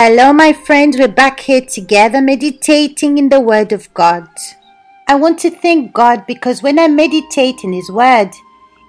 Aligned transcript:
Hello, 0.00 0.32
my 0.32 0.52
friends. 0.52 0.96
We're 0.96 1.08
back 1.08 1.40
here 1.40 1.60
together 1.60 2.22
meditating 2.22 3.18
in 3.18 3.30
the 3.30 3.40
Word 3.40 3.72
of 3.72 3.92
God. 3.94 4.28
I 5.08 5.16
want 5.16 5.40
to 5.40 5.50
thank 5.50 5.92
God 5.92 6.24
because 6.24 6.62
when 6.62 6.78
I 6.78 6.86
meditate 6.86 7.64
in 7.64 7.72
His 7.72 7.90
Word, 7.90 8.30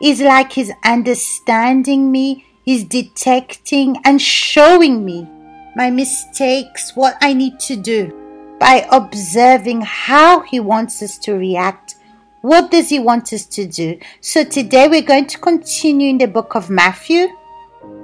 it's 0.01 0.21
like 0.21 0.51
He's 0.51 0.71
understanding 0.85 2.11
me, 2.11 2.45
He's 2.63 2.83
detecting 2.83 3.97
and 4.05 4.21
showing 4.21 5.03
me 5.03 5.27
my 5.75 5.89
mistakes, 5.89 6.95
what 6.95 7.17
I 7.21 7.33
need 7.33 7.59
to 7.61 7.75
do 7.75 8.13
by 8.59 8.87
observing 8.91 9.81
how 9.81 10.41
He 10.41 10.59
wants 10.59 11.01
us 11.01 11.17
to 11.23 11.33
react. 11.33 11.95
What 12.41 12.69
does 12.69 12.89
He 12.89 12.99
want 12.99 13.33
us 13.33 13.47
to 13.47 13.65
do? 13.65 13.99
So 14.21 14.43
today 14.43 14.87
we're 14.87 15.01
going 15.01 15.25
to 15.25 15.39
continue 15.39 16.09
in 16.09 16.19
the 16.19 16.27
book 16.27 16.53
of 16.53 16.69
Matthew, 16.69 17.29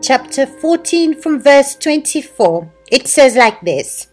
chapter 0.02 0.46
14, 0.46 1.22
from 1.22 1.42
verse 1.42 1.76
24. 1.76 2.72
It 2.92 3.08
says 3.08 3.36
like 3.36 3.62
this 3.62 4.08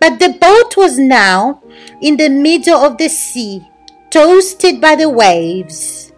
But 0.00 0.18
the 0.18 0.36
boat 0.40 0.76
was 0.76 0.98
now 0.98 1.62
in 2.02 2.16
the 2.16 2.28
middle 2.28 2.76
of 2.76 2.98
the 2.98 3.08
sea, 3.08 3.66
toasted 4.10 4.80
by 4.80 4.96
the 4.96 5.08
waves, 5.08 6.12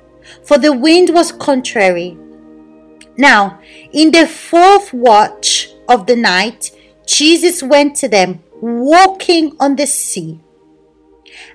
for 0.44 0.58
the 0.58 0.72
wind 0.72 1.10
was 1.10 1.32
contrary. 1.32 2.16
Now, 3.16 3.60
in 3.92 4.10
the 4.12 4.26
fourth 4.26 4.92
watch 4.94 5.70
of 5.88 6.06
the 6.06 6.16
night, 6.16 6.70
Jesus 7.06 7.62
went 7.62 7.96
to 7.96 8.08
them, 8.08 8.42
walking 8.60 9.56
on 9.60 9.76
the 9.76 9.86
sea. 9.86 10.40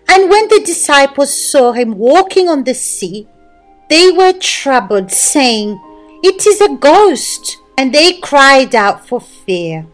And 0.08 0.30
when 0.30 0.48
the 0.50 0.62
disciples 0.64 1.34
saw 1.34 1.72
him 1.72 1.98
walking 1.98 2.50
on 2.50 2.64
the 2.64 2.76
sea, 2.76 3.28
they 3.90 4.12
were 4.12 4.34
troubled, 4.34 5.12
saying, 5.12 5.80
It 6.28 6.48
is 6.48 6.60
a 6.60 6.76
ghost. 6.76 7.60
And 7.78 7.94
they 7.94 8.14
cried 8.14 8.74
out 8.74 9.08
for 9.08 9.22
fear. 9.22 9.86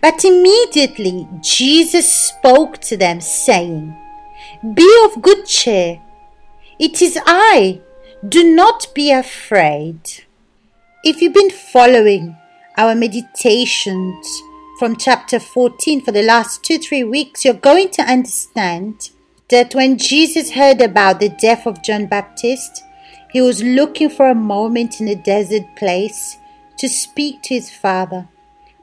But 0.00 0.24
immediately 0.24 1.26
Jesus 1.40 2.08
spoke 2.28 2.78
to 2.82 2.96
them, 2.96 3.20
saying, 3.20 3.96
Be 4.74 4.88
of 5.04 5.22
good 5.22 5.44
cheer. 5.46 6.00
It 6.78 7.02
is 7.02 7.18
I. 7.26 7.80
Do 8.26 8.54
not 8.54 8.94
be 8.94 9.10
afraid. 9.10 9.98
If 11.02 11.20
you've 11.20 11.34
been 11.34 11.50
following 11.50 12.36
our 12.76 12.94
meditations 12.94 14.42
from 14.78 14.96
chapter 14.96 15.40
14 15.40 16.04
for 16.04 16.12
the 16.12 16.22
last 16.22 16.62
two, 16.62 16.78
three 16.78 17.02
weeks, 17.02 17.44
you're 17.44 17.54
going 17.54 17.90
to 17.90 18.02
understand 18.02 19.10
that 19.48 19.74
when 19.74 19.98
Jesus 19.98 20.52
heard 20.52 20.80
about 20.80 21.18
the 21.18 21.28
death 21.28 21.66
of 21.66 21.82
John 21.82 22.06
Baptist, 22.06 22.84
he 23.34 23.42
was 23.42 23.64
looking 23.64 24.08
for 24.08 24.28
a 24.30 24.34
moment 24.34 25.00
in 25.00 25.08
a 25.08 25.16
desert 25.16 25.74
place 25.74 26.38
to 26.78 26.88
speak 26.88 27.42
to 27.42 27.54
his 27.54 27.68
Father. 27.68 28.28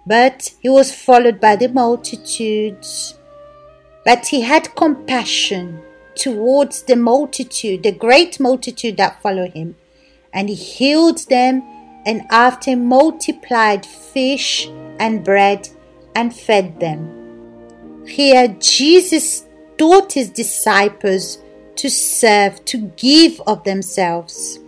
But 0.05 0.53
he 0.59 0.67
was 0.67 0.93
followed 0.93 1.39
by 1.39 1.55
the 1.55 1.69
multitudes. 1.69 3.17
But 4.03 4.27
he 4.27 4.41
had 4.41 4.75
compassion 4.75 5.81
towards 6.15 6.83
the 6.83 6.97
multitude, 6.97 7.83
the 7.83 7.93
great 7.93 8.41
multitude 8.41 8.97
that 8.97 9.21
followed 9.21 9.53
him, 9.53 9.77
and 10.33 10.49
he 10.49 10.55
healed 10.55 11.29
them, 11.29 11.63
and 12.05 12.23
after 12.29 12.75
multiplied 12.75 13.85
fish 13.85 14.67
and 14.99 15.23
bread 15.23 15.69
and 16.13 16.35
fed 16.35 16.77
them. 16.81 18.03
Here, 18.05 18.49
Jesus 18.59 19.45
taught 19.77 20.11
his 20.11 20.29
disciples 20.29 21.37
to 21.75 21.89
serve, 21.89 22.63
to 22.65 22.91
give 22.97 23.41
of 23.47 23.63
themselves. 23.63 24.59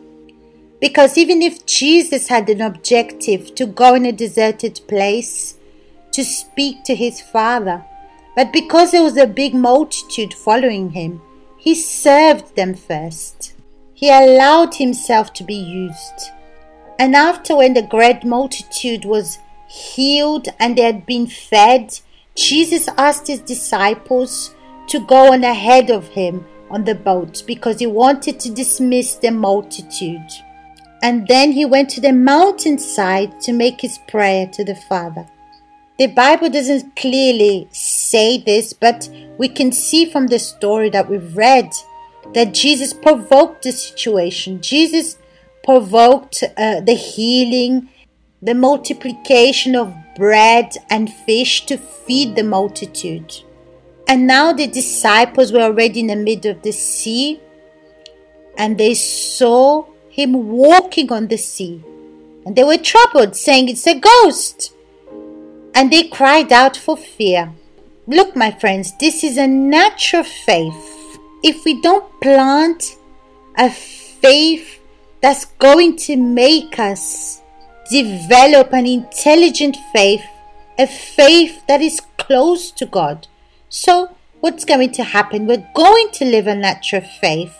Because 0.79 1.17
even 1.17 1.41
if 1.41 1.65
Jesus 1.65 2.27
had 2.27 2.49
an 2.49 2.61
objective 2.61 3.55
to 3.55 3.65
go 3.65 3.95
in 3.95 4.05
a 4.05 4.11
deserted 4.11 4.81
place 4.87 5.55
to 6.11 6.23
speak 6.25 6.83
to 6.83 6.95
his 6.95 7.21
Father, 7.21 7.85
but 8.35 8.51
because 8.51 8.91
there 8.91 9.03
was 9.03 9.17
a 9.17 9.27
big 9.27 9.53
multitude 9.53 10.33
following 10.33 10.91
him, 10.91 11.21
he 11.57 11.75
served 11.75 12.55
them 12.55 12.73
first. 12.73 13.53
He 13.93 14.09
allowed 14.09 14.75
himself 14.75 15.31
to 15.33 15.43
be 15.43 15.55
used. 15.55 16.31
And 16.99 17.15
after, 17.15 17.55
when 17.55 17.73
the 17.73 17.81
great 17.81 18.25
multitude 18.25 19.05
was 19.05 19.37
healed 19.69 20.47
and 20.59 20.77
they 20.77 20.81
had 20.81 21.05
been 21.05 21.27
fed, 21.27 21.97
Jesus 22.35 22.89
asked 22.97 23.27
his 23.27 23.39
disciples 23.39 24.53
to 24.87 25.05
go 25.05 25.31
on 25.31 25.43
ahead 25.43 25.89
of 25.89 26.09
him 26.09 26.45
on 26.69 26.83
the 26.83 26.95
boat 26.95 27.43
because 27.45 27.79
he 27.79 27.87
wanted 27.87 28.39
to 28.39 28.51
dismiss 28.51 29.15
the 29.15 29.31
multitude 29.31 30.29
and 31.03 31.27
then 31.27 31.51
he 31.51 31.65
went 31.65 31.89
to 31.89 32.01
the 32.01 32.13
mountainside 32.13 33.41
to 33.41 33.51
make 33.51 33.81
his 33.81 33.97
prayer 34.07 34.47
to 34.47 34.63
the 34.63 34.73
Father. 34.73 35.27
The 35.99 36.07
Bible 36.07 36.49
doesn't 36.49 36.95
clearly 36.95 37.67
say 37.71 38.37
this, 38.37 38.71
but 38.71 39.09
we 39.37 39.49
can 39.49 39.73
see 39.73 40.09
from 40.09 40.27
the 40.27 40.39
story 40.39 40.89
that 40.91 41.09
we've 41.09 41.35
read 41.35 41.69
that 42.33 42.53
Jesus 42.53 42.93
provoked 42.93 43.63
the 43.63 43.73
situation. 43.73 44.61
Jesus 44.61 45.17
provoked 45.65 46.41
uh, 46.57 46.79
the 46.79 46.95
healing, 46.95 47.89
the 48.41 48.55
multiplication 48.55 49.75
of 49.75 49.93
bread 50.15 50.73
and 50.89 51.11
fish 51.11 51.65
to 51.65 51.77
feed 51.77 52.37
the 52.37 52.43
multitude. 52.43 53.43
And 54.07 54.27
now 54.27 54.53
the 54.53 54.67
disciples 54.67 55.51
were 55.51 55.61
already 55.61 56.01
in 56.01 56.07
the 56.07 56.15
middle 56.15 56.51
of 56.51 56.61
the 56.61 56.71
sea 56.71 57.39
and 58.57 58.77
they 58.77 58.93
saw 58.93 59.85
him 60.09 60.49
walking 60.49 61.11
on 61.11 61.27
the 61.27 61.37
sea. 61.37 61.83
And 62.45 62.55
they 62.55 62.63
were 62.63 62.77
troubled, 62.77 63.35
saying, 63.35 63.69
It's 63.69 63.87
a 63.87 63.99
ghost. 63.99 64.73
And 65.73 65.91
they 65.91 66.07
cried 66.07 66.51
out 66.51 66.77
for 66.77 66.97
fear. 66.97 67.53
Look, 68.05 68.35
my 68.35 68.51
friends, 68.51 68.95
this 68.97 69.23
is 69.23 69.37
a 69.37 69.47
natural 69.47 70.23
faith. 70.23 71.17
If 71.41 71.65
we 71.65 71.81
don't 71.81 72.21
plant 72.21 72.97
a 73.57 73.69
faith 73.69 74.79
that's 75.21 75.45
going 75.45 75.95
to 75.97 76.17
make 76.17 76.79
us 76.79 77.41
develop 77.89 78.73
an 78.73 78.85
intelligent 78.85 79.77
faith, 79.93 80.23
a 80.77 80.87
faith 80.87 81.65
that 81.67 81.81
is 81.81 82.01
close 82.17 82.71
to 82.71 82.85
God. 82.85 83.27
So, 83.75 84.15
what's 84.41 84.65
going 84.65 84.91
to 84.91 85.03
happen? 85.03 85.47
We're 85.47 85.67
going 85.73 86.11
to 86.11 86.25
live 86.25 86.45
a 86.45 86.53
natural 86.53 87.01
faith. 87.01 87.57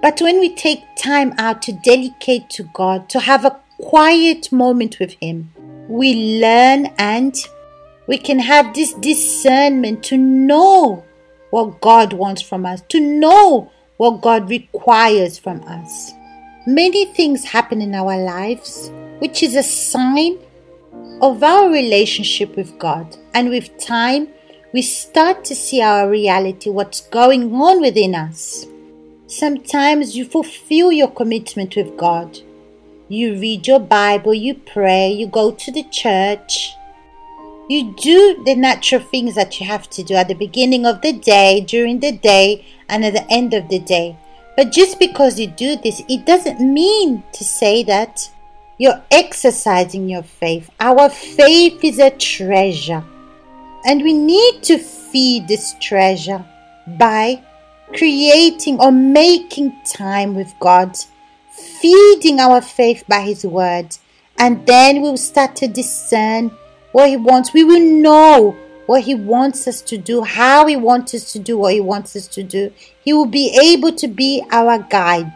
But 0.00 0.20
when 0.20 0.38
we 0.38 0.54
take 0.54 0.84
time 0.96 1.34
out 1.38 1.60
to 1.62 1.72
dedicate 1.72 2.48
to 2.50 2.62
God, 2.72 3.08
to 3.08 3.18
have 3.18 3.44
a 3.44 3.58
quiet 3.80 4.52
moment 4.52 5.00
with 5.00 5.14
Him, 5.14 5.50
we 5.88 6.40
learn 6.40 6.94
and 6.98 7.34
we 8.06 8.16
can 8.16 8.38
have 8.38 8.72
this 8.76 8.94
discernment 8.94 10.04
to 10.04 10.16
know 10.16 11.04
what 11.50 11.80
God 11.80 12.12
wants 12.12 12.40
from 12.40 12.64
us, 12.64 12.80
to 12.82 13.00
know 13.00 13.72
what 13.96 14.20
God 14.20 14.48
requires 14.48 15.36
from 15.36 15.64
us. 15.64 16.12
Many 16.64 17.06
things 17.06 17.42
happen 17.42 17.82
in 17.82 17.96
our 17.96 18.16
lives, 18.16 18.92
which 19.18 19.42
is 19.42 19.56
a 19.56 19.64
sign 19.64 20.38
of 21.20 21.42
our 21.42 21.68
relationship 21.70 22.54
with 22.54 22.78
God. 22.78 23.16
And 23.34 23.50
with 23.50 23.76
time, 23.78 24.28
we 24.72 24.82
start 24.82 25.44
to 25.44 25.54
see 25.54 25.80
our 25.80 26.08
reality, 26.08 26.68
what's 26.68 27.00
going 27.00 27.54
on 27.54 27.80
within 27.80 28.14
us. 28.14 28.66
Sometimes 29.26 30.16
you 30.16 30.24
fulfill 30.24 30.92
your 30.92 31.10
commitment 31.10 31.74
with 31.74 31.96
God. 31.96 32.38
You 33.08 33.34
read 33.40 33.66
your 33.66 33.80
Bible, 33.80 34.34
you 34.34 34.54
pray, 34.54 35.10
you 35.10 35.26
go 35.26 35.52
to 35.52 35.72
the 35.72 35.84
church. 35.84 36.74
You 37.70 37.94
do 37.98 38.42
the 38.44 38.54
natural 38.54 39.02
things 39.02 39.34
that 39.34 39.60
you 39.60 39.66
have 39.66 39.88
to 39.90 40.02
do 40.02 40.14
at 40.14 40.28
the 40.28 40.34
beginning 40.34 40.86
of 40.86 41.00
the 41.02 41.12
day, 41.12 41.60
during 41.60 42.00
the 42.00 42.12
day, 42.12 42.66
and 42.88 43.04
at 43.04 43.14
the 43.14 43.30
end 43.30 43.54
of 43.54 43.68
the 43.68 43.78
day. 43.78 44.16
But 44.56 44.72
just 44.72 44.98
because 44.98 45.38
you 45.38 45.46
do 45.46 45.76
this, 45.76 46.02
it 46.08 46.26
doesn't 46.26 46.60
mean 46.60 47.22
to 47.32 47.44
say 47.44 47.82
that 47.84 48.30
you're 48.78 49.02
exercising 49.10 50.08
your 50.08 50.22
faith. 50.22 50.70
Our 50.80 51.08
faith 51.08 51.84
is 51.84 51.98
a 51.98 52.10
treasure. 52.10 53.04
And 53.88 54.02
we 54.02 54.12
need 54.12 54.62
to 54.64 54.76
feed 54.76 55.48
this 55.48 55.74
treasure 55.80 56.44
by 56.86 57.42
creating 57.96 58.78
or 58.80 58.92
making 58.92 59.80
time 59.86 60.34
with 60.34 60.52
God, 60.60 60.94
feeding 61.80 62.38
our 62.38 62.60
faith 62.60 63.04
by 63.08 63.22
His 63.22 63.44
word, 63.44 63.96
and 64.38 64.66
then 64.66 65.00
we'll 65.00 65.16
start 65.16 65.56
to 65.56 65.68
discern 65.68 66.50
what 66.92 67.08
He 67.08 67.16
wants. 67.16 67.54
We 67.54 67.64
will 67.64 67.80
know 67.80 68.54
what 68.84 69.04
He 69.04 69.14
wants 69.14 69.66
us 69.66 69.80
to 69.80 69.96
do, 69.96 70.22
how 70.22 70.66
He 70.66 70.76
wants 70.76 71.14
us 71.14 71.32
to 71.32 71.38
do 71.38 71.56
what 71.56 71.72
He 71.72 71.80
wants 71.80 72.14
us 72.14 72.26
to 72.28 72.42
do. 72.42 72.70
He 73.02 73.14
will 73.14 73.24
be 73.40 73.58
able 73.58 73.92
to 73.92 74.06
be 74.06 74.44
our 74.50 74.80
guide 74.80 75.32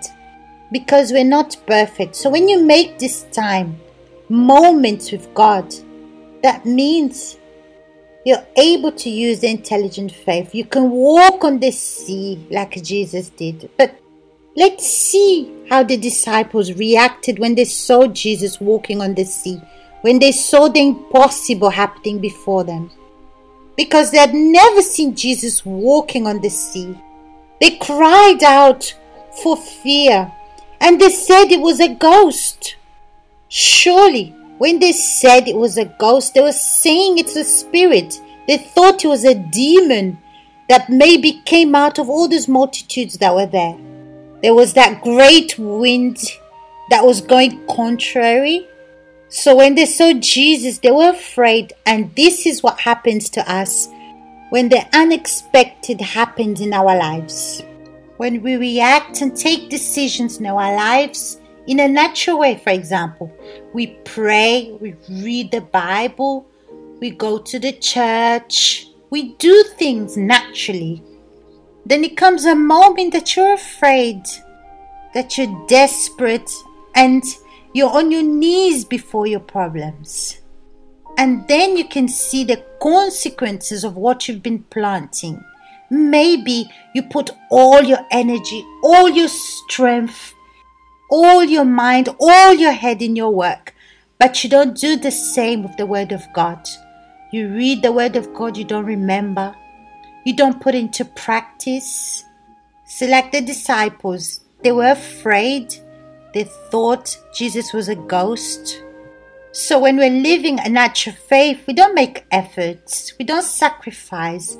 because 0.70 1.10
we're 1.10 1.24
not 1.24 1.56
perfect. 1.66 2.16
So 2.16 2.28
when 2.28 2.50
you 2.50 2.62
make 2.62 2.98
this 2.98 3.22
time, 3.32 3.80
moments 4.28 5.10
with 5.10 5.32
God, 5.32 5.74
that 6.42 6.66
means 6.66 7.38
you're 8.24 8.46
able 8.56 8.92
to 8.92 9.10
use 9.10 9.40
the 9.40 9.48
intelligent 9.48 10.12
faith. 10.12 10.54
You 10.54 10.64
can 10.64 10.90
walk 10.90 11.44
on 11.44 11.58
the 11.58 11.70
sea 11.72 12.46
like 12.50 12.82
Jesus 12.82 13.30
did. 13.30 13.68
But 13.76 13.98
let's 14.56 14.86
see 14.86 15.52
how 15.68 15.82
the 15.82 15.96
disciples 15.96 16.72
reacted 16.74 17.38
when 17.38 17.54
they 17.54 17.64
saw 17.64 18.06
Jesus 18.06 18.60
walking 18.60 19.00
on 19.00 19.14
the 19.14 19.24
sea. 19.24 19.60
when 20.02 20.18
they 20.18 20.32
saw 20.32 20.68
the 20.68 20.80
impossible 20.80 21.70
happening 21.70 22.18
before 22.18 22.64
them. 22.64 22.90
Because 23.76 24.10
they 24.10 24.18
had 24.18 24.34
never 24.34 24.82
seen 24.82 25.14
Jesus 25.14 25.64
walking 25.64 26.26
on 26.26 26.40
the 26.40 26.50
sea. 26.50 26.94
They 27.60 27.76
cried 27.76 28.42
out 28.42 28.94
for 29.42 29.56
fear 29.56 30.30
and 30.80 31.00
they 31.00 31.08
said 31.08 31.46
it 31.46 31.60
was 31.60 31.80
a 31.80 31.94
ghost. 31.94 32.76
Surely, 33.48 34.34
when 34.62 34.78
they 34.78 34.92
said 34.92 35.48
it 35.48 35.56
was 35.56 35.76
a 35.76 35.86
ghost, 35.98 36.34
they 36.34 36.40
were 36.40 36.52
saying 36.52 37.18
it's 37.18 37.34
a 37.34 37.42
spirit. 37.42 38.20
They 38.46 38.58
thought 38.58 39.04
it 39.04 39.08
was 39.08 39.24
a 39.24 39.34
demon 39.34 40.18
that 40.68 40.88
maybe 40.88 41.42
came 41.44 41.74
out 41.74 41.98
of 41.98 42.08
all 42.08 42.28
those 42.28 42.46
multitudes 42.46 43.18
that 43.18 43.34
were 43.34 43.46
there. 43.46 43.76
There 44.40 44.54
was 44.54 44.74
that 44.74 45.02
great 45.02 45.58
wind 45.58 46.18
that 46.90 47.04
was 47.04 47.20
going 47.20 47.66
contrary. 47.66 48.68
So 49.28 49.56
when 49.56 49.74
they 49.74 49.84
saw 49.84 50.12
Jesus, 50.12 50.78
they 50.78 50.92
were 50.92 51.10
afraid. 51.10 51.72
And 51.84 52.14
this 52.14 52.46
is 52.46 52.62
what 52.62 52.78
happens 52.78 53.30
to 53.30 53.52
us 53.52 53.88
when 54.50 54.68
the 54.68 54.86
unexpected 54.96 56.00
happens 56.00 56.60
in 56.60 56.72
our 56.72 56.96
lives. 56.96 57.64
When 58.16 58.40
we 58.44 58.54
react 58.54 59.22
and 59.22 59.36
take 59.36 59.70
decisions 59.70 60.38
in 60.38 60.46
our 60.46 60.76
lives 60.76 61.40
in 61.66 61.80
a 61.80 61.88
natural 61.88 62.38
way, 62.38 62.56
for 62.56 62.70
example, 62.70 63.32
we 63.72 63.98
pray, 64.04 64.76
we 64.80 64.94
read 65.08 65.52
the 65.52 65.60
Bible, 65.60 66.46
we 67.00 67.10
go 67.10 67.38
to 67.38 67.58
the 67.58 67.72
church, 67.72 68.88
we 69.10 69.34
do 69.34 69.64
things 69.76 70.16
naturally. 70.16 71.02
Then 71.86 72.04
it 72.04 72.16
comes 72.16 72.44
a 72.44 72.54
moment 72.54 73.12
that 73.12 73.36
you're 73.36 73.54
afraid, 73.54 74.22
that 75.14 75.36
you're 75.36 75.66
desperate, 75.68 76.50
and 76.94 77.22
you're 77.74 77.90
on 77.90 78.10
your 78.10 78.22
knees 78.22 78.84
before 78.84 79.26
your 79.26 79.40
problems. 79.40 80.40
And 81.18 81.46
then 81.48 81.76
you 81.76 81.86
can 81.86 82.08
see 82.08 82.44
the 82.44 82.64
consequences 82.80 83.84
of 83.84 83.96
what 83.96 84.26
you've 84.26 84.42
been 84.42 84.64
planting. 84.64 85.42
Maybe 85.90 86.70
you 86.94 87.02
put 87.02 87.30
all 87.50 87.82
your 87.82 88.06
energy, 88.10 88.64
all 88.82 89.08
your 89.08 89.28
strength, 89.28 90.34
all 91.12 91.44
your 91.44 91.66
mind, 91.66 92.08
all 92.18 92.54
your 92.54 92.72
head 92.72 93.02
in 93.02 93.14
your 93.14 93.30
work, 93.30 93.74
but 94.18 94.42
you 94.42 94.48
don't 94.48 94.74
do 94.74 94.96
the 94.96 95.10
same 95.10 95.62
with 95.62 95.76
the 95.76 95.84
Word 95.84 96.10
of 96.10 96.26
God. 96.32 96.66
You 97.30 97.48
read 97.48 97.82
the 97.82 97.92
Word 97.92 98.16
of 98.16 98.32
God, 98.32 98.56
you 98.56 98.64
don't 98.64 98.86
remember, 98.86 99.54
you 100.24 100.34
don't 100.34 100.58
put 100.58 100.74
into 100.74 101.04
practice. 101.04 102.24
So, 102.86 103.04
like 103.06 103.30
the 103.30 103.42
disciples, 103.42 104.40
they 104.62 104.72
were 104.72 104.92
afraid, 104.92 105.74
they 106.32 106.44
thought 106.70 107.18
Jesus 107.34 107.74
was 107.74 107.90
a 107.90 107.96
ghost. 107.96 108.82
So, 109.52 109.78
when 109.78 109.98
we're 109.98 110.22
living 110.22 110.60
a 110.60 110.68
natural 110.70 111.14
faith, 111.14 111.62
we 111.66 111.74
don't 111.74 111.94
make 111.94 112.24
efforts, 112.30 113.12
we 113.18 113.26
don't 113.26 113.44
sacrifice. 113.44 114.56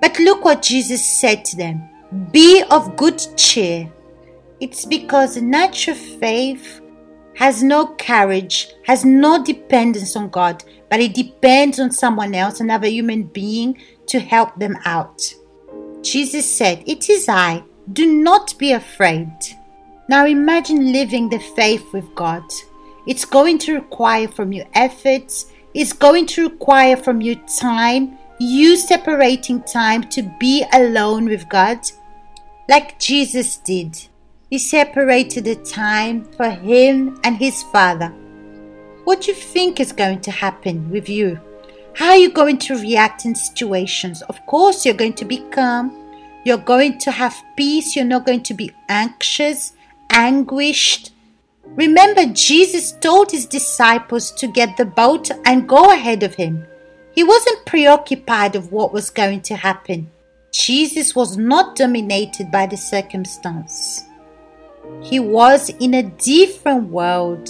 But 0.00 0.18
look 0.18 0.46
what 0.46 0.62
Jesus 0.62 1.04
said 1.04 1.44
to 1.44 1.56
them 1.58 1.90
Be 2.32 2.62
of 2.70 2.96
good 2.96 3.20
cheer. 3.36 3.92
It's 4.60 4.84
because 4.84 5.36
natural 5.38 5.96
faith 5.96 6.80
has 7.36 7.62
no 7.62 7.94
courage, 7.94 8.68
has 8.84 9.04
no 9.04 9.42
dependence 9.42 10.14
on 10.14 10.28
God, 10.28 10.62
but 10.90 11.00
it 11.00 11.14
depends 11.14 11.80
on 11.80 11.90
someone 11.90 12.34
else, 12.34 12.60
another 12.60 12.88
human 12.88 13.22
being, 13.22 13.80
to 14.08 14.20
help 14.20 14.54
them 14.56 14.76
out. 14.84 15.32
Jesus 16.02 16.50
said, 16.50 16.84
It 16.86 17.08
is 17.08 17.28
I, 17.28 17.64
do 17.92 18.06
not 18.06 18.58
be 18.58 18.72
afraid. 18.72 19.32
Now 20.08 20.26
imagine 20.26 20.92
living 20.92 21.30
the 21.30 21.38
faith 21.38 21.92
with 21.92 22.14
God. 22.14 22.42
It's 23.06 23.24
going 23.24 23.58
to 23.60 23.74
require 23.74 24.28
from 24.28 24.52
you 24.52 24.64
efforts, 24.74 25.46
it's 25.72 25.92
going 25.94 26.26
to 26.26 26.50
require 26.50 26.96
from 26.96 27.22
you 27.22 27.36
time, 27.58 28.18
you 28.38 28.76
separating 28.76 29.62
time 29.62 30.02
to 30.10 30.22
be 30.38 30.66
alone 30.72 31.26
with 31.26 31.48
God, 31.48 31.78
like 32.68 32.98
Jesus 32.98 33.56
did. 33.58 34.09
He 34.50 34.58
separated 34.58 35.44
the 35.44 35.54
time 35.54 36.24
for 36.36 36.50
him 36.50 37.20
and 37.22 37.36
his 37.36 37.62
father. 37.62 38.08
What 39.04 39.20
do 39.20 39.30
you 39.30 39.36
think 39.36 39.78
is 39.78 39.92
going 39.92 40.22
to 40.22 40.32
happen 40.32 40.90
with 40.90 41.08
you? 41.08 41.38
How 41.94 42.10
are 42.10 42.16
you 42.16 42.32
going 42.32 42.58
to 42.58 42.74
react 42.74 43.24
in 43.24 43.36
situations? 43.36 44.22
Of 44.22 44.44
course, 44.46 44.84
you're 44.84 44.94
going 44.94 45.14
to 45.14 45.24
be 45.24 45.38
calm. 45.52 45.96
You're 46.44 46.58
going 46.58 46.98
to 46.98 47.12
have 47.12 47.40
peace. 47.56 47.94
You're 47.94 48.04
not 48.04 48.26
going 48.26 48.42
to 48.42 48.54
be 48.54 48.72
anxious, 48.88 49.72
anguished. 50.10 51.12
Remember, 51.64 52.26
Jesus 52.26 52.90
told 52.90 53.30
his 53.30 53.46
disciples 53.46 54.32
to 54.32 54.48
get 54.48 54.76
the 54.76 54.84
boat 54.84 55.30
and 55.44 55.68
go 55.68 55.92
ahead 55.92 56.24
of 56.24 56.34
him. 56.34 56.66
He 57.12 57.22
wasn't 57.22 57.66
preoccupied 57.66 58.56
of 58.56 58.72
what 58.72 58.92
was 58.92 59.10
going 59.10 59.42
to 59.42 59.54
happen. 59.54 60.10
Jesus 60.52 61.14
was 61.14 61.36
not 61.36 61.76
dominated 61.76 62.50
by 62.50 62.66
the 62.66 62.76
circumstance. 62.76 64.09
He 65.02 65.18
was 65.20 65.70
in 65.80 65.94
a 65.94 66.02
different 66.02 66.88
world. 66.88 67.48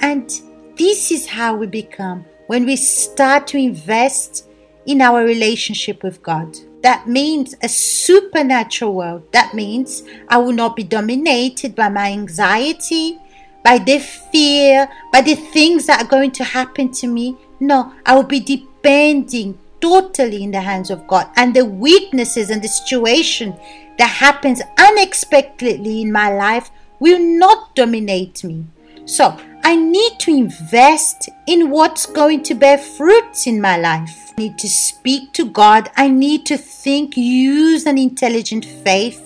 And 0.00 0.30
this 0.76 1.10
is 1.10 1.26
how 1.26 1.56
we 1.56 1.66
become 1.66 2.24
when 2.46 2.66
we 2.66 2.76
start 2.76 3.46
to 3.48 3.58
invest 3.58 4.48
in 4.86 5.00
our 5.00 5.24
relationship 5.24 6.02
with 6.02 6.22
God. 6.22 6.56
That 6.82 7.08
means 7.08 7.54
a 7.62 7.68
supernatural 7.68 8.94
world. 8.94 9.32
That 9.32 9.54
means 9.54 10.02
I 10.28 10.38
will 10.38 10.52
not 10.52 10.76
be 10.76 10.84
dominated 10.84 11.74
by 11.74 11.88
my 11.88 12.12
anxiety, 12.12 13.18
by 13.64 13.78
the 13.78 13.98
fear, 13.98 14.88
by 15.12 15.22
the 15.22 15.34
things 15.34 15.86
that 15.86 16.00
are 16.00 16.08
going 16.08 16.30
to 16.32 16.44
happen 16.44 16.92
to 16.92 17.08
me. 17.08 17.36
No, 17.58 17.92
I 18.04 18.14
will 18.14 18.22
be 18.22 18.38
depending 18.38 19.58
totally 19.86 20.42
in 20.42 20.50
the 20.50 20.60
hands 20.60 20.90
of 20.90 21.06
God. 21.06 21.28
And 21.36 21.54
the 21.54 21.64
weaknesses 21.64 22.50
and 22.50 22.60
the 22.60 22.68
situation 22.68 23.56
that 23.98 24.08
happens 24.08 24.60
unexpectedly 24.78 26.02
in 26.02 26.10
my 26.10 26.32
life 26.34 26.70
will 26.98 27.20
not 27.20 27.74
dominate 27.76 28.42
me. 28.42 28.66
So 29.04 29.38
I 29.62 29.76
need 29.76 30.18
to 30.20 30.32
invest 30.32 31.28
in 31.46 31.70
what's 31.70 32.06
going 32.06 32.42
to 32.44 32.54
bear 32.54 32.78
fruits 32.78 33.46
in 33.46 33.60
my 33.60 33.76
life. 33.76 34.32
I 34.36 34.42
need 34.42 34.58
to 34.58 34.68
speak 34.68 35.32
to 35.34 35.44
God. 35.44 35.90
I 35.96 36.08
need 36.08 36.46
to 36.46 36.56
think, 36.56 37.16
use 37.16 37.86
an 37.86 37.96
intelligent 37.96 38.64
faith, 38.64 39.22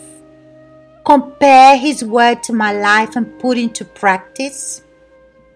compare 1.06 1.78
His 1.78 2.04
word 2.04 2.42
to 2.44 2.52
my 2.52 2.72
life, 2.72 3.16
and 3.16 3.38
put 3.38 3.56
into 3.56 3.84
practice. 3.84 4.82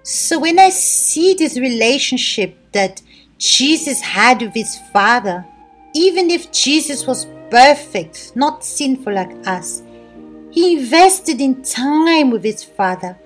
So 0.03 0.41
when 0.41 0.59
I 0.59 0.71
see 0.71 1.35
this 1.35 1.59
relationship 1.59 2.57
that 2.73 3.03
Jesus 3.39 4.01
had 4.01 4.43
with 4.43 4.55
His 4.55 4.79
Father, 4.93 5.45
even 5.95 6.31
if 6.31 6.51
Jesus 6.51 7.07
was 7.07 7.27
perfect, 7.51 8.33
not 8.35 8.65
sinful 8.65 9.15
like 9.15 9.47
us. 9.47 9.83
He 10.51 10.75
invested 10.77 11.41
in 11.41 11.63
time 11.63 12.31
with 12.31 12.45
his 12.45 12.63
father. 12.63 13.19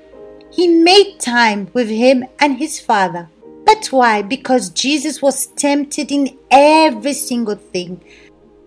He 0.51 0.67
made 0.67 1.19
time 1.19 1.69
with 1.75 1.89
him 1.89 2.25
and 2.39 2.57
his 2.57 2.81
father. 2.81 3.29
But 3.67 3.87
why? 3.87 4.23
Because 4.23 4.71
Jesus 4.71 5.21
was 5.21 5.47
tempted 5.49 6.11
in 6.11 6.39
every 6.51 7.13
single 7.13 7.57
thing. 7.57 8.03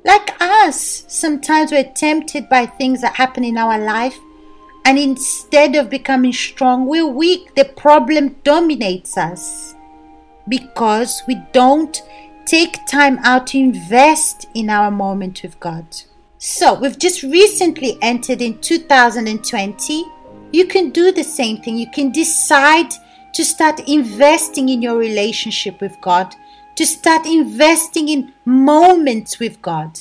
Like 0.06 0.40
us, 0.40 1.06
sometimes 1.08 1.72
we're 1.72 1.92
tempted 1.92 2.50
by 2.50 2.68
things 2.68 3.02
that 3.02 3.16
happen 3.16 3.44
in 3.44 3.58
our 3.58 3.80
life, 3.80 4.18
and 4.86 4.98
instead 4.98 5.76
of 5.76 5.90
becoming 5.90 6.34
strong, 6.34 6.86
we're 6.86 7.06
weak. 7.06 7.54
The 7.56 7.66
problem 7.66 8.36
dominates 8.44 9.18
us 9.18 9.76
because 10.48 11.22
we 11.28 11.36
don't 11.52 12.02
take 12.46 12.86
time 12.88 13.20
out 13.20 13.48
to 13.48 13.58
invest 13.58 14.48
in 14.54 14.70
our 14.70 14.92
moment 14.92 15.42
with 15.44 15.60
God. 15.60 15.86
So, 16.38 16.74
we've 16.74 16.98
just 16.98 17.24
recently 17.24 17.98
entered 18.02 18.42
in 18.42 18.60
2020. 18.60 20.06
You 20.52 20.66
can 20.66 20.90
do 20.90 21.12
the 21.12 21.24
same 21.24 21.62
thing. 21.62 21.78
You 21.78 21.90
can 21.92 22.12
decide 22.12 22.92
to 23.34 23.46
start 23.46 23.88
investing 23.88 24.70
in 24.70 24.82
your 24.82 24.98
relationship 24.98 25.80
with 25.80 25.96
God, 26.02 26.36
to 26.76 26.86
start 26.86 27.26
investing 27.26 28.10
in 28.10 28.34
moments 28.46 29.40
with 29.40 29.62
God. 29.62 30.00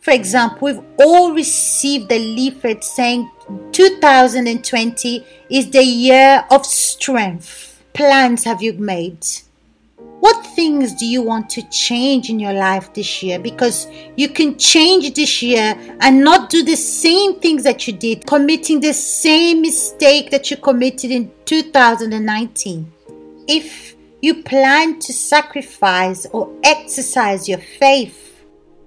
For 0.00 0.10
example, 0.10 0.58
we've 0.62 0.84
all 0.98 1.32
received 1.32 2.10
a 2.10 2.18
leaflet 2.18 2.82
saying 2.82 3.30
2020 3.70 5.26
is 5.50 5.70
the 5.70 5.84
year 5.84 6.44
of 6.50 6.66
strength. 6.66 7.84
Plans 7.92 8.44
have 8.44 8.62
you 8.62 8.72
made? 8.72 9.24
What 10.22 10.46
things 10.54 10.94
do 10.94 11.04
you 11.04 11.20
want 11.20 11.50
to 11.50 11.68
change 11.68 12.30
in 12.30 12.38
your 12.38 12.52
life 12.52 12.94
this 12.94 13.24
year? 13.24 13.40
Because 13.40 13.88
you 14.16 14.28
can 14.28 14.56
change 14.56 15.12
this 15.14 15.42
year 15.42 15.74
and 15.98 16.22
not 16.22 16.48
do 16.48 16.62
the 16.62 16.76
same 16.76 17.40
things 17.40 17.64
that 17.64 17.88
you 17.88 17.92
did, 17.92 18.24
committing 18.24 18.78
the 18.78 18.92
same 18.94 19.62
mistake 19.62 20.30
that 20.30 20.48
you 20.48 20.58
committed 20.58 21.10
in 21.10 21.32
2019. 21.44 22.92
If 23.48 23.96
you 24.20 24.44
plan 24.44 25.00
to 25.00 25.12
sacrifice 25.12 26.24
or 26.26 26.56
exercise 26.62 27.48
your 27.48 27.58
faith, 27.58 28.44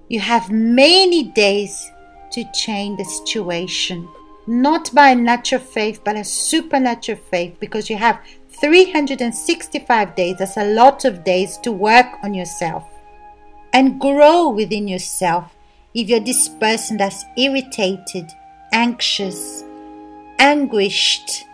you 0.08 0.20
have 0.20 0.50
many 0.50 1.24
days 1.24 1.86
to 2.32 2.44
change 2.54 2.96
the 2.96 3.04
situation. 3.04 4.08
not 4.46 4.94
by 4.94 5.12
natural 5.14 5.60
faith, 5.60 6.00
but 6.04 6.16
a 6.16 6.24
supernatural 6.24 7.18
faith, 7.30 7.56
because 7.58 7.90
you 7.90 7.96
have 7.96 8.20
365 8.60 10.14
days. 10.14 10.36
That's 10.38 10.56
a 10.56 10.72
lot 10.72 11.04
of 11.04 11.24
days 11.24 11.58
to 11.58 11.72
work 11.72 12.06
on 12.22 12.34
yourself 12.34 12.84
and 13.72 14.00
grow 14.00 14.48
within 14.48 14.88
yourself. 14.88 15.54
If 15.94 16.08
you're 16.08 16.20
this 16.20 16.48
person 16.48 16.96
that's 16.96 17.24
irritated, 17.36 18.30
anxious, 18.72 19.64
anguished, 20.38 21.44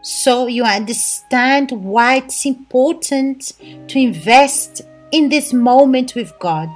so 0.00 0.46
you 0.46 0.64
understand 0.64 1.70
why 1.72 2.16
it's 2.16 2.46
important 2.46 3.52
to 3.88 3.98
invest 3.98 4.82
in 5.10 5.28
this 5.28 5.52
moment 5.52 6.14
with 6.14 6.32
God. 6.38 6.70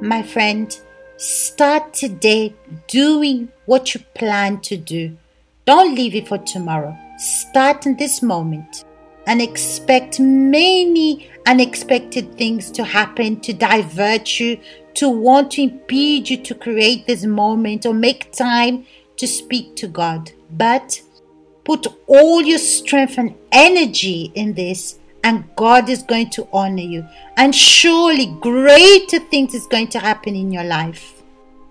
My 0.00 0.22
friend, 0.22 0.74
start 1.16 1.92
today 1.92 2.54
doing 2.88 3.48
what 3.66 3.94
you 3.94 4.00
plan 4.14 4.60
to 4.60 4.76
do. 4.76 5.16
Don't 5.64 5.94
leave 5.94 6.14
it 6.14 6.28
for 6.28 6.38
tomorrow. 6.38 6.96
Start 7.18 7.86
in 7.86 7.96
this 7.96 8.22
moment 8.22 8.84
and 9.26 9.40
expect 9.40 10.20
many 10.20 11.30
unexpected 11.46 12.36
things 12.36 12.70
to 12.70 12.84
happen 12.84 13.40
to 13.40 13.52
divert 13.52 14.40
you, 14.40 14.58
to 14.94 15.08
want 15.08 15.52
to 15.52 15.62
impede 15.62 16.28
you 16.28 16.36
to 16.38 16.54
create 16.54 17.06
this 17.06 17.24
moment 17.24 17.86
or 17.86 17.94
make 17.94 18.32
time 18.32 18.86
to 19.16 19.26
speak 19.26 19.76
to 19.76 19.88
God. 19.88 20.32
But 20.50 21.00
put 21.64 21.86
all 22.06 22.42
your 22.42 22.58
strength 22.58 23.18
and 23.18 23.34
energy 23.50 24.32
in 24.34 24.54
this 24.54 24.98
and 25.24 25.44
God 25.56 25.88
is 25.88 26.02
going 26.02 26.30
to 26.30 26.48
honor 26.52 26.82
you. 26.82 27.06
And 27.36 27.54
surely 27.54 28.26
greater 28.40 29.20
things 29.20 29.54
is 29.54 29.66
going 29.66 29.88
to 29.88 30.00
happen 30.00 30.34
in 30.34 30.50
your 30.50 30.64
life. 30.64 31.21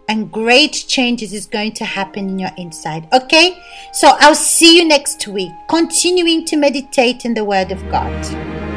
And 0.09 0.31
great 0.31 0.73
changes 0.87 1.31
is 1.31 1.45
going 1.45 1.71
to 1.73 1.85
happen 1.85 2.27
in 2.27 2.39
your 2.39 2.51
inside. 2.57 3.07
Okay? 3.13 3.57
So 3.93 4.15
I'll 4.19 4.35
see 4.35 4.77
you 4.77 4.85
next 4.85 5.27
week, 5.27 5.51
continuing 5.69 6.45
to 6.45 6.57
meditate 6.57 7.23
in 7.25 7.33
the 7.33 7.45
Word 7.45 7.71
of 7.71 7.79
God. 7.89 8.70